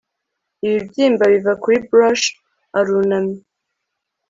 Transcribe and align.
ibibyimba 0.65 1.23
biva 1.31 1.53
kuri 1.61 1.77
brush 1.89 2.25
arunamye 2.79 3.39